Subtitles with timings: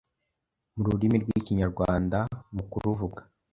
[0.77, 2.19] mu rurimi rw’Ikinyarwanda
[2.55, 3.21] mukuruvuga